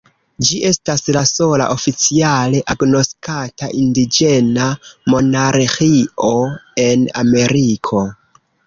[0.47, 4.73] Ĝi estas la sola oficiale agnoskata indiĝena
[5.17, 6.37] monarĥio
[6.89, 8.07] en Ameriko.